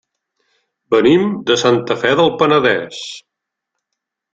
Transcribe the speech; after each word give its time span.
Venim 0.95 1.29
de 1.51 1.59
Santa 1.65 2.01
Fe 2.05 2.17
del 2.23 2.35
Penedès. 2.43 3.07